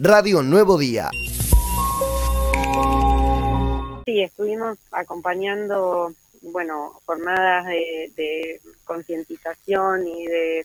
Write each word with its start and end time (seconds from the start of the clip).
Radio 0.00 0.42
Nuevo 0.44 0.78
Día. 0.78 1.10
Sí, 4.06 4.22
estuvimos 4.22 4.78
acompañando, 4.92 6.14
bueno, 6.40 7.00
jornadas 7.04 7.66
de, 7.66 8.60
concientización 8.84 10.06
y 10.06 10.26
de 10.26 10.64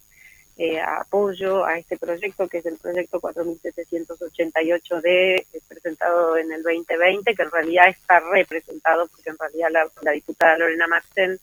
eh, 0.58 0.80
apoyo 0.80 1.66
a 1.66 1.80
este 1.80 1.98
proyecto, 1.98 2.48
que 2.48 2.60
es 2.60 2.66
el 2.68 2.78
proyecto 2.78 3.20
4788D, 3.20 5.04
eh, 5.04 5.48
presentado 5.68 6.38
en 6.38 6.52
el 6.52 6.62
2020, 6.62 7.34
que 7.34 7.42
en 7.42 7.52
realidad 7.52 7.90
está 7.90 8.20
representado, 8.20 9.08
porque 9.08 9.32
en 9.32 9.38
realidad 9.40 9.90
la, 10.04 10.12
diputada 10.12 10.60
Lorena 10.60 10.86
Marcen 10.88 11.40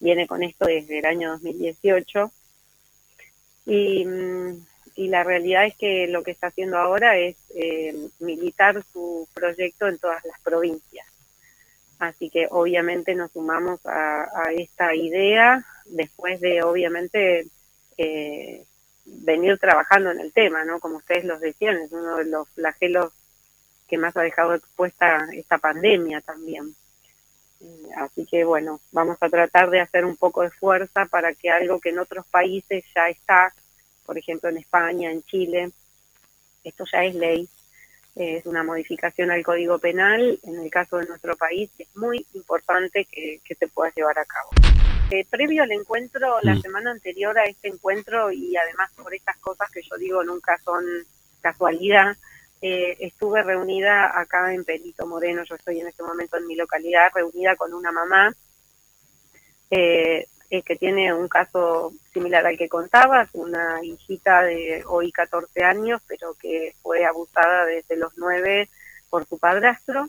viene 0.00 0.26
con 0.26 0.42
esto 0.42 0.64
desde 0.64 1.00
el 1.00 1.04
año 1.04 1.32
2018. 1.32 2.32
Y 3.66 4.06
mm, 4.06 4.66
y 4.98 5.06
la 5.06 5.22
realidad 5.22 5.64
es 5.64 5.76
que 5.76 6.08
lo 6.08 6.24
que 6.24 6.32
está 6.32 6.48
haciendo 6.48 6.76
ahora 6.76 7.16
es 7.16 7.36
eh, 7.54 7.94
militar 8.18 8.82
su 8.92 9.28
proyecto 9.32 9.86
en 9.86 9.96
todas 9.96 10.24
las 10.24 10.40
provincias. 10.40 11.06
Así 12.00 12.28
que 12.30 12.48
obviamente 12.50 13.14
nos 13.14 13.30
sumamos 13.30 13.78
a, 13.86 14.26
esta 14.56 14.96
idea 14.96 15.64
después 15.86 16.40
de 16.40 16.64
obviamente 16.64 17.46
eh, 17.96 18.64
venir 19.04 19.56
trabajando 19.58 20.10
en 20.10 20.18
el 20.18 20.32
tema, 20.32 20.64
¿no? 20.64 20.80
Como 20.80 20.96
ustedes 20.96 21.24
los 21.24 21.38
decían, 21.38 21.76
es 21.76 21.92
uno 21.92 22.16
de 22.16 22.24
los 22.24 22.48
flagelos 22.48 23.12
que 23.86 23.98
más 23.98 24.16
ha 24.16 24.22
dejado 24.22 24.54
expuesta 24.54 25.28
esta 25.32 25.58
pandemia 25.58 26.22
también. 26.22 26.74
Eh, 27.60 27.88
así 27.98 28.26
que 28.26 28.42
bueno, 28.42 28.80
vamos 28.90 29.16
a 29.20 29.28
tratar 29.28 29.70
de 29.70 29.80
hacer 29.80 30.04
un 30.04 30.16
poco 30.16 30.42
de 30.42 30.50
fuerza 30.50 31.06
para 31.06 31.34
que 31.34 31.50
algo 31.50 31.78
que 31.78 31.90
en 31.90 32.00
otros 32.00 32.26
países 32.26 32.84
ya 32.92 33.08
está 33.08 33.54
por 34.08 34.16
ejemplo 34.16 34.48
en 34.48 34.56
España, 34.56 35.12
en 35.12 35.22
Chile, 35.22 35.70
esto 36.64 36.84
ya 36.90 37.04
es 37.04 37.14
ley, 37.14 37.46
es 38.16 38.46
una 38.46 38.64
modificación 38.64 39.30
al 39.30 39.44
Código 39.44 39.78
Penal, 39.78 40.40
en 40.44 40.58
el 40.60 40.70
caso 40.70 40.96
de 40.96 41.04
nuestro 41.04 41.36
país 41.36 41.70
es 41.76 41.94
muy 41.94 42.26
importante 42.32 43.04
que, 43.04 43.42
se 43.46 43.68
pueda 43.68 43.92
llevar 43.94 44.18
a 44.18 44.24
cabo. 44.24 44.48
Eh, 45.10 45.26
previo 45.28 45.62
al 45.62 45.72
encuentro, 45.72 46.38
la 46.40 46.54
mm. 46.54 46.62
semana 46.62 46.90
anterior 46.90 47.38
a 47.38 47.44
este 47.44 47.68
encuentro, 47.68 48.32
y 48.32 48.56
además 48.56 48.90
por 48.96 49.14
estas 49.14 49.36
cosas 49.40 49.70
que 49.70 49.82
yo 49.82 49.98
digo 49.98 50.24
nunca 50.24 50.56
son 50.64 50.86
casualidad, 51.42 52.16
eh, 52.62 52.96
estuve 53.00 53.42
reunida 53.42 54.18
acá 54.18 54.54
en 54.54 54.64
Perito 54.64 55.06
Moreno, 55.06 55.44
yo 55.44 55.54
estoy 55.54 55.80
en 55.80 55.88
este 55.88 56.02
momento 56.02 56.38
en 56.38 56.46
mi 56.46 56.56
localidad, 56.56 57.12
reunida 57.14 57.56
con 57.56 57.74
una 57.74 57.92
mamá 57.92 58.34
eh, 59.70 60.26
eh, 60.50 60.62
que 60.62 60.76
tiene 60.76 61.12
un 61.12 61.28
caso 61.28 61.92
similar 62.12 62.46
al 62.46 62.56
que 62.56 62.68
contabas, 62.68 63.28
una 63.34 63.84
hijita 63.84 64.42
de 64.42 64.82
hoy 64.86 65.12
14 65.12 65.62
años, 65.62 66.00
pero 66.06 66.34
que 66.34 66.74
fue 66.82 67.04
abusada 67.04 67.66
desde 67.66 67.96
los 67.96 68.16
9 68.16 68.68
por 69.10 69.26
su 69.26 69.38
padrastro. 69.38 70.08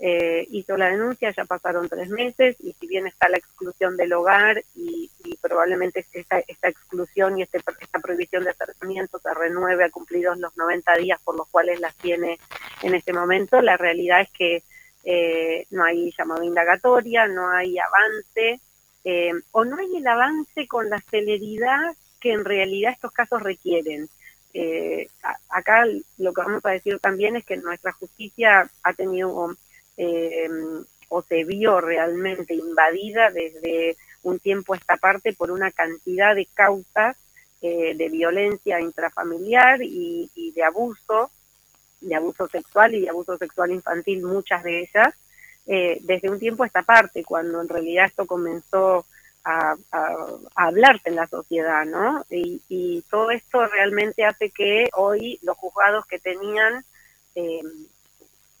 Eh, 0.00 0.46
hizo 0.50 0.76
la 0.76 0.90
denuncia, 0.90 1.32
ya 1.32 1.44
pasaron 1.44 1.88
tres 1.88 2.08
meses 2.08 2.56
y 2.60 2.72
si 2.74 2.86
bien 2.86 3.08
está 3.08 3.28
la 3.28 3.38
exclusión 3.38 3.96
del 3.96 4.12
hogar 4.12 4.62
y, 4.76 5.10
probablemente 5.42 6.04
esta, 6.12 6.38
esta 6.40 6.68
exclusión 6.68 7.38
y 7.38 7.42
este, 7.42 7.58
esta 7.80 7.98
prohibición 7.98 8.44
de 8.44 8.50
acercamiento 8.50 9.18
se 9.18 9.34
renueve 9.34 9.84
a 9.84 9.90
cumplidos 9.90 10.38
los 10.38 10.56
90 10.56 10.94
días 10.96 11.20
por 11.24 11.36
los 11.36 11.48
cuales 11.48 11.80
las 11.80 11.96
tiene 11.96 12.38
en 12.82 12.94
este 12.94 13.12
momento, 13.12 13.60
la 13.60 13.76
realidad 13.76 14.20
es 14.20 14.30
que 14.30 14.62
eh, 15.04 15.66
no 15.70 15.84
hay 15.84 16.12
llamado 16.16 16.42
indagatoria, 16.42 17.26
no 17.26 17.48
hay 17.50 17.76
avance, 17.78 18.60
eh, 19.10 19.32
o 19.52 19.64
no 19.64 19.78
hay 19.78 19.96
el 19.96 20.06
avance 20.06 20.68
con 20.68 20.90
la 20.90 21.00
celeridad 21.10 21.96
que 22.20 22.32
en 22.32 22.44
realidad 22.44 22.92
estos 22.92 23.10
casos 23.10 23.42
requieren. 23.42 24.06
Eh, 24.52 25.08
acá 25.48 25.86
lo 26.18 26.34
que 26.34 26.42
vamos 26.42 26.62
a 26.66 26.72
decir 26.72 26.98
también 26.98 27.34
es 27.34 27.46
que 27.46 27.56
nuestra 27.56 27.92
justicia 27.92 28.70
ha 28.82 28.92
tenido 28.92 29.56
eh, 29.96 30.50
o 31.08 31.22
se 31.22 31.44
vio 31.44 31.80
realmente 31.80 32.54
invadida 32.54 33.30
desde 33.30 33.96
un 34.24 34.40
tiempo 34.40 34.74
a 34.74 34.76
esta 34.76 34.98
parte 34.98 35.32
por 35.32 35.50
una 35.52 35.70
cantidad 35.70 36.34
de 36.34 36.44
causas 36.52 37.16
de 37.62 38.08
violencia 38.12 38.78
intrafamiliar 38.78 39.82
y, 39.82 40.30
y 40.34 40.52
de 40.52 40.62
abuso, 40.64 41.30
de 42.02 42.14
abuso 42.14 42.46
sexual 42.46 42.94
y 42.94 43.00
de 43.00 43.08
abuso 43.08 43.38
sexual 43.38 43.72
infantil, 43.72 44.22
muchas 44.22 44.62
de 44.62 44.80
ellas, 44.80 45.14
eh, 45.70 45.98
desde 46.00 46.30
un 46.30 46.38
tiempo 46.38 46.62
a 46.62 46.66
esta 46.66 46.82
parte, 46.82 47.22
cuando 47.22 47.60
en 47.60 47.68
realidad 47.68 48.06
esto 48.06 48.26
comenzó 48.26 49.04
a, 49.44 49.76
hablarse 50.54 51.10
en 51.10 51.16
la 51.16 51.26
sociedad, 51.26 51.84
¿no? 51.84 52.24
Y, 52.30 53.04
todo 53.10 53.30
esto 53.30 53.66
realmente 53.66 54.24
hace 54.24 54.50
que 54.50 54.88
hoy 54.94 55.38
los 55.42 55.56
juzgados 55.58 56.06
que 56.06 56.18
tenían, 56.18 56.84
eh, 57.34 57.62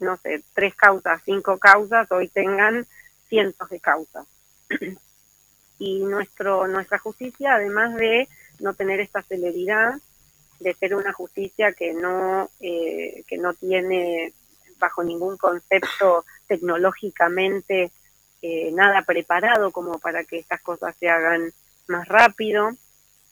no 0.00 0.18
sé, 0.18 0.42
tres 0.54 0.74
causas, 0.74 1.22
cinco 1.24 1.58
causas, 1.58 2.10
hoy 2.12 2.28
tengan 2.28 2.86
cientos 3.28 3.70
de 3.70 3.80
causas. 3.80 4.26
y 5.78 6.00
nuestro 6.00 6.66
nuestra 6.66 6.98
justicia, 6.98 7.54
además 7.54 7.94
de 7.94 8.28
no 8.60 8.74
tener 8.74 9.00
esta 9.00 9.22
celeridad, 9.22 9.94
de 10.60 10.74
ser 10.74 10.94
una 10.94 11.12
justicia 11.14 11.72
que 11.72 11.94
no 11.94 12.50
eh, 12.60 13.24
que 13.26 13.38
no 13.38 13.54
tiene 13.54 14.34
bajo 14.78 15.02
ningún 15.02 15.36
concepto 15.36 16.24
tecnológicamente 16.46 17.90
eh, 18.40 18.70
nada 18.72 19.02
preparado 19.02 19.72
como 19.72 19.98
para 19.98 20.22
que 20.24 20.38
estas 20.38 20.60
cosas 20.60 20.94
se 20.98 21.08
hagan 21.08 21.52
más 21.88 22.06
rápido, 22.06 22.70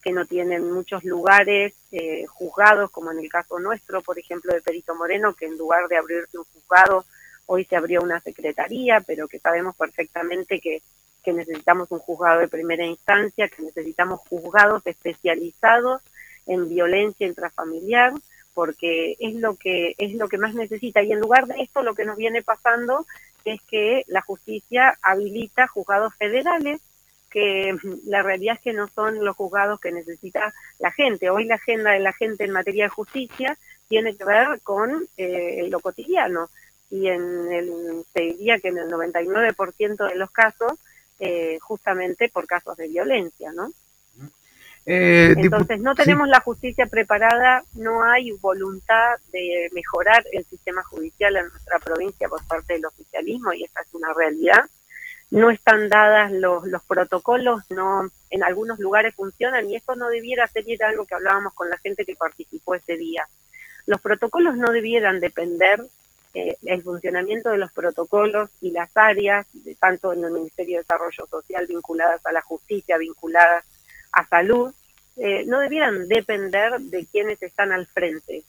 que 0.02 0.12
no 0.12 0.24
tienen 0.26 0.70
muchos 0.70 1.04
lugares 1.04 1.74
eh, 1.92 2.26
juzgados, 2.26 2.90
como 2.90 3.12
en 3.12 3.20
el 3.20 3.28
caso 3.28 3.58
nuestro, 3.58 4.02
por 4.02 4.18
ejemplo, 4.18 4.52
de 4.52 4.62
Perito 4.62 4.94
Moreno, 4.94 5.34
que 5.34 5.46
en 5.46 5.56
lugar 5.56 5.88
de 5.88 5.96
abrirse 5.96 6.38
un 6.38 6.44
juzgado, 6.44 7.04
hoy 7.46 7.64
se 7.64 7.76
abrió 7.76 8.02
una 8.02 8.20
secretaría, 8.20 9.00
pero 9.00 9.28
que 9.28 9.38
sabemos 9.38 9.76
perfectamente 9.76 10.60
que, 10.60 10.82
que 11.22 11.32
necesitamos 11.32 11.90
un 11.90 12.00
juzgado 12.00 12.40
de 12.40 12.48
primera 12.48 12.84
instancia, 12.84 13.48
que 13.48 13.62
necesitamos 13.62 14.20
juzgados 14.28 14.84
especializados 14.86 16.02
en 16.46 16.68
violencia 16.68 17.26
intrafamiliar, 17.26 18.12
porque 18.56 19.16
es 19.20 19.34
lo 19.34 19.56
que 19.56 19.94
es 19.98 20.14
lo 20.14 20.28
que 20.28 20.38
más 20.38 20.54
necesita 20.54 21.02
y 21.02 21.12
en 21.12 21.20
lugar 21.20 21.46
de 21.46 21.60
esto 21.60 21.82
lo 21.82 21.94
que 21.94 22.06
nos 22.06 22.16
viene 22.16 22.40
pasando 22.42 23.04
es 23.44 23.60
que 23.68 24.02
la 24.06 24.22
justicia 24.22 24.98
habilita 25.02 25.68
juzgados 25.68 26.14
federales 26.14 26.80
que 27.30 27.76
la 28.06 28.22
realidad 28.22 28.54
es 28.54 28.62
que 28.62 28.72
no 28.72 28.88
son 28.88 29.22
los 29.22 29.36
juzgados 29.36 29.78
que 29.78 29.92
necesita 29.92 30.54
la 30.78 30.90
gente. 30.90 31.28
Hoy 31.28 31.44
la 31.44 31.56
agenda 31.56 31.90
de 31.90 32.00
la 32.00 32.14
gente 32.14 32.44
en 32.44 32.52
materia 32.52 32.84
de 32.84 32.88
justicia 32.88 33.58
tiene 33.88 34.16
que 34.16 34.24
ver 34.24 34.62
con 34.62 35.06
eh, 35.18 35.66
lo 35.68 35.80
cotidiano 35.80 36.48
y 36.88 37.08
en 37.08 37.52
el, 37.52 38.04
se 38.14 38.20
diría 38.22 38.58
que 38.58 38.68
en 38.68 38.78
el 38.78 38.88
99% 38.88 40.08
de 40.08 40.14
los 40.14 40.30
casos 40.30 40.78
eh, 41.18 41.58
justamente 41.60 42.30
por 42.30 42.46
casos 42.46 42.74
de 42.78 42.88
violencia, 42.88 43.52
¿no? 43.52 43.70
Eh, 44.88 45.34
Entonces, 45.36 45.80
no 45.80 45.96
tenemos 45.96 46.28
la 46.28 46.38
justicia 46.40 46.86
preparada, 46.86 47.64
no 47.74 48.04
hay 48.04 48.30
voluntad 48.30 49.16
de 49.32 49.68
mejorar 49.72 50.24
el 50.30 50.44
sistema 50.44 50.84
judicial 50.84 51.36
en 51.36 51.48
nuestra 51.48 51.80
provincia 51.80 52.28
por 52.28 52.46
parte 52.46 52.74
del 52.74 52.86
oficialismo 52.86 53.52
y 53.52 53.64
esa 53.64 53.80
es 53.80 53.92
una 53.94 54.14
realidad. 54.14 54.64
No 55.30 55.50
están 55.50 55.88
dadas 55.88 56.30
los, 56.30 56.64
los 56.68 56.84
protocolos, 56.84 57.68
no 57.68 58.08
en 58.30 58.44
algunos 58.44 58.78
lugares 58.78 59.12
funcionan 59.16 59.68
y 59.68 59.74
esto 59.74 59.96
no 59.96 60.08
debiera 60.08 60.46
ser 60.46 60.64
algo 60.84 61.04
que 61.04 61.16
hablábamos 61.16 61.52
con 61.54 61.68
la 61.68 61.78
gente 61.78 62.04
que 62.04 62.14
participó 62.14 62.76
ese 62.76 62.96
día. 62.96 63.26
Los 63.86 64.00
protocolos 64.00 64.56
no 64.56 64.70
debieran 64.70 65.18
depender 65.18 65.84
eh, 66.34 66.56
el 66.64 66.82
funcionamiento 66.82 67.50
de 67.50 67.58
los 67.58 67.72
protocolos 67.72 68.50
y 68.60 68.70
las 68.70 68.96
áreas, 68.96 69.46
de, 69.52 69.74
tanto 69.74 70.12
en 70.12 70.22
el 70.22 70.30
Ministerio 70.30 70.76
de 70.76 70.82
Desarrollo 70.82 71.26
Social 71.28 71.66
vinculadas 71.66 72.24
a 72.24 72.30
la 72.30 72.42
justicia, 72.42 72.98
vinculadas 72.98 73.64
a 74.16 74.26
salud, 74.26 74.72
eh, 75.16 75.44
no 75.46 75.60
debieran 75.60 76.08
depender 76.08 76.80
de 76.80 77.06
quienes 77.06 77.42
están 77.42 77.70
al 77.70 77.86
frente. 77.86 78.42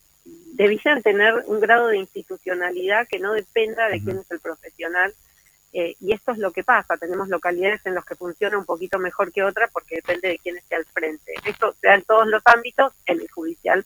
Debieran 0.54 1.02
tener 1.02 1.44
un 1.46 1.60
grado 1.60 1.88
de 1.88 1.98
institucionalidad 1.98 3.06
que 3.06 3.18
no 3.18 3.32
dependa 3.32 3.88
de 3.88 4.02
quién 4.02 4.18
es 4.18 4.30
el 4.30 4.40
profesional. 4.40 5.14
Eh, 5.74 5.94
y 6.00 6.12
esto 6.12 6.32
es 6.32 6.38
lo 6.38 6.50
que 6.50 6.64
pasa. 6.64 6.96
Tenemos 6.96 7.28
localidades 7.28 7.84
en 7.84 7.94
las 7.94 8.04
que 8.06 8.16
funciona 8.16 8.58
un 8.58 8.64
poquito 8.64 8.98
mejor 8.98 9.30
que 9.30 9.42
otras 9.42 9.70
porque 9.70 9.96
depende 9.96 10.28
de 10.28 10.38
quién 10.38 10.56
esté 10.56 10.76
al 10.76 10.86
frente. 10.86 11.34
Esto 11.44 11.74
se 11.80 11.86
da 11.86 11.94
en 11.94 12.02
todos 12.02 12.26
los 12.26 12.42
ámbitos, 12.46 12.92
en 13.04 13.20
el 13.20 13.30
judicial 13.30 13.84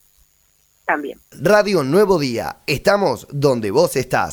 también. 0.87 1.21
Radio 1.33 1.83
Nuevo 1.83 2.19
Día. 2.19 2.59
Estamos 2.67 3.27
donde 3.31 3.71
vos 3.73 3.97
estás. 3.97 4.31